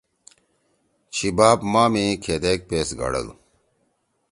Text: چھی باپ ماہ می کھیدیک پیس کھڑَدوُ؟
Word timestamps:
چھی 1.13 1.27
باپ 1.37 1.59
ماہ 1.71 1.89
می 1.93 2.05
کھیدیک 2.23 2.59
پیس 2.69 2.89
کھڑَدوُ؟ 2.99 3.33